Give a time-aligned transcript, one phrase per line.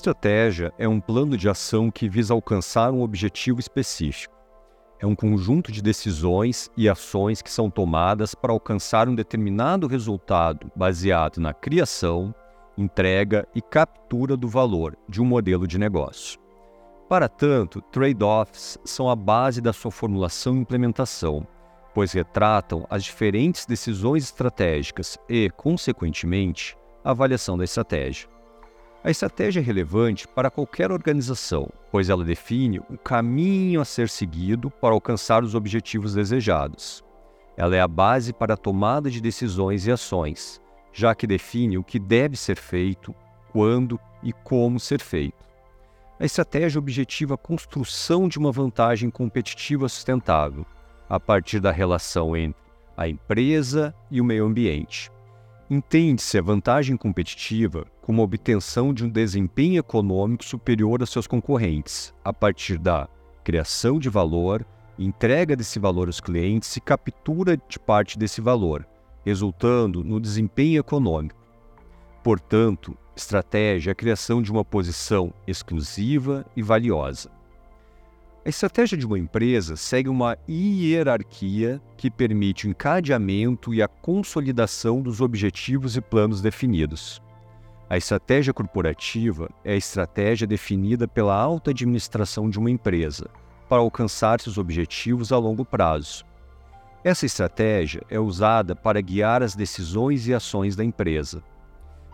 [0.00, 4.34] estratégia é um plano de ação que visa alcançar um objetivo específico.
[4.98, 10.72] É um conjunto de decisões e ações que são tomadas para alcançar um determinado resultado
[10.74, 12.34] baseado na criação,
[12.78, 16.40] entrega e captura do valor de um modelo de negócio.
[17.06, 21.46] Para tanto, trade-offs são a base da sua formulação e implementação,
[21.94, 28.39] pois retratam as diferentes decisões estratégicas e, consequentemente, a avaliação da estratégia.
[29.02, 34.70] A estratégia é relevante para qualquer organização, pois ela define o caminho a ser seguido
[34.70, 37.02] para alcançar os objetivos desejados.
[37.56, 40.60] Ela é a base para a tomada de decisões e ações,
[40.92, 43.14] já que define o que deve ser feito,
[43.50, 45.48] quando e como ser feito.
[46.18, 50.66] A estratégia objetiva a construção de uma vantagem competitiva sustentável,
[51.08, 52.60] a partir da relação entre
[52.98, 55.10] a empresa e o meio ambiente.
[55.72, 62.12] Entende-se a vantagem competitiva como a obtenção de um desempenho econômico superior aos seus concorrentes,
[62.24, 63.08] a partir da
[63.44, 64.66] criação de valor,
[64.98, 68.84] entrega desse valor aos clientes e captura de parte desse valor,
[69.24, 71.38] resultando no desempenho econômico.
[72.20, 77.30] Portanto, estratégia é a criação de uma posição exclusiva e valiosa.
[78.42, 85.02] A estratégia de uma empresa segue uma hierarquia que permite o encadeamento e a consolidação
[85.02, 87.20] dos objetivos e planos definidos.
[87.90, 93.28] A estratégia corporativa é a estratégia definida pela alta administração de uma empresa
[93.68, 96.24] para alcançar seus objetivos a longo prazo.
[97.04, 101.42] Essa estratégia é usada para guiar as decisões e ações da empresa.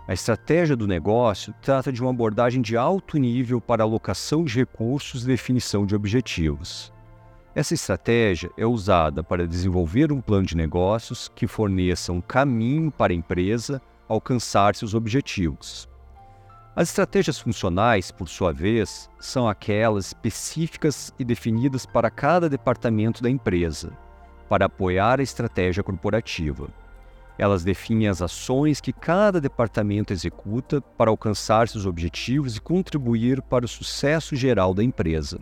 [0.09, 5.25] A estratégia do negócio trata de uma abordagem de alto nível para alocação de recursos
[5.25, 6.93] e definição de objetivos.
[7.57, 13.13] Essa estratégia é usada para desenvolver um plano de negócios que forneça um caminho para
[13.13, 15.89] a empresa alcançar seus objetivos.
[16.77, 23.31] As estratégias funcionais, por sua vez, são aquelas específicas e definidas para cada departamento da
[23.31, 23.91] empresa,
[24.49, 26.69] para apoiar a estratégia corporativa.
[27.39, 33.65] Elas definem as ações que cada departamento executa para alcançar seus objetivos e contribuir para
[33.65, 35.39] o sucesso geral da empresa.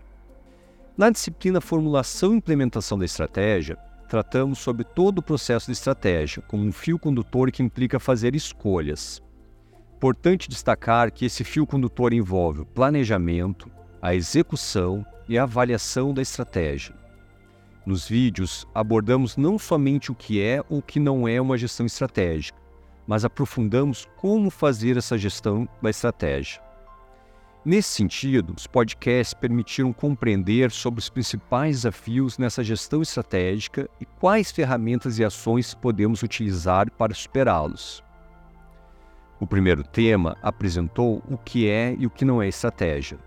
[0.97, 3.77] Na disciplina Formulação e Implementação da Estratégia,
[4.09, 9.23] tratamos sobre todo o processo de estratégia, como um fio condutor que implica fazer escolhas.
[9.97, 13.71] Importante destacar que esse fio condutor envolve o planejamento,
[14.03, 16.95] a execução e a avaliação da estratégia.
[17.87, 21.85] Nos vídeos, abordamos não somente o que é ou o que não é uma gestão
[21.85, 22.59] estratégica,
[23.07, 26.63] mas aprofundamos como fazer essa gestão da estratégia.
[27.63, 34.51] Nesse sentido, os podcasts permitiram compreender sobre os principais desafios nessa gestão estratégica e quais
[34.51, 38.03] ferramentas e ações podemos utilizar para superá-los.
[39.39, 43.19] O primeiro tema apresentou o que é e o que não é estratégia.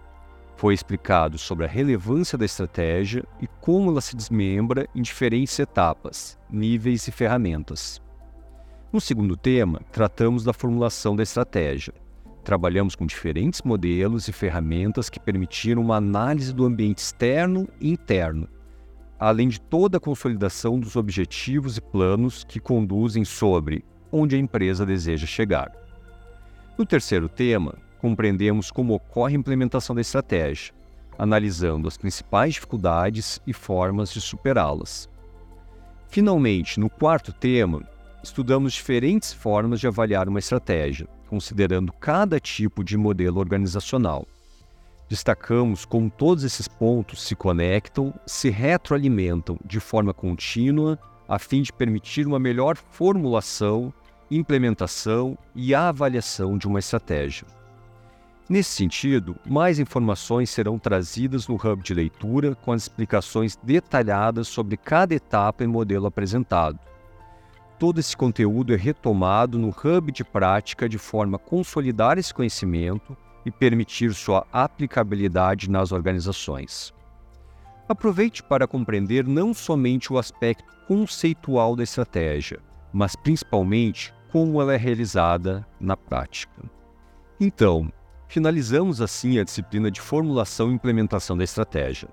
[0.57, 6.35] Foi explicado sobre a relevância da estratégia e como ela se desmembra em diferentes etapas,
[6.49, 8.01] níveis e ferramentas.
[8.91, 11.93] No segundo tema, tratamos da formulação da estratégia.
[12.43, 18.47] Trabalhamos com diferentes modelos e ferramentas que permitiram uma análise do ambiente externo e interno,
[19.19, 24.87] além de toda a consolidação dos objetivos e planos que conduzem sobre onde a empresa
[24.87, 25.71] deseja chegar.
[26.75, 30.73] No terceiro tema, compreendemos como ocorre a implementação da estratégia,
[31.17, 35.09] analisando as principais dificuldades e formas de superá-las.
[36.07, 37.83] Finalmente, no quarto tema,
[38.23, 44.25] estudamos diferentes formas de avaliar uma estratégia, considerando cada tipo de modelo organizacional.
[45.09, 51.71] Destacamos como todos esses pontos se conectam, se retroalimentam de forma contínua, a fim de
[51.71, 53.93] permitir uma melhor formulação,
[54.29, 57.47] implementação e avaliação de uma estratégia.
[58.49, 64.77] Nesse sentido, mais informações serão trazidas no hub de leitura com as explicações detalhadas sobre
[64.77, 66.79] cada etapa e modelo apresentado.
[67.77, 73.17] Todo esse conteúdo é retomado no hub de prática de forma a consolidar esse conhecimento
[73.45, 76.93] e permitir sua aplicabilidade nas organizações.
[77.89, 82.59] Aproveite para compreender não somente o aspecto conceitual da estratégia,
[82.93, 86.63] mas principalmente como ela é realizada na prática.
[87.39, 87.91] Então,
[88.27, 92.09] Finalizamos assim a disciplina de formulação e implementação da estratégia.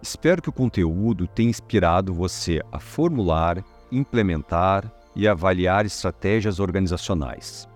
[0.00, 7.68] Espero que o conteúdo tenha inspirado você a formular, implementar e avaliar estratégias organizacionais.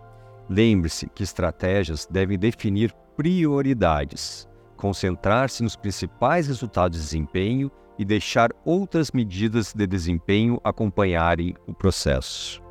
[0.49, 9.11] Lembre-se que estratégias devem definir prioridades, concentrar-se nos principais resultados de desempenho e deixar outras
[9.11, 12.62] medidas de desempenho acompanharem o processo.